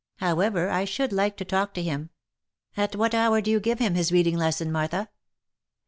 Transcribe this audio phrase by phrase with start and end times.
[0.15, 2.09] However, I should like to talk to him.
[2.75, 5.09] At what hour do you give him his reading lesson, Martha?"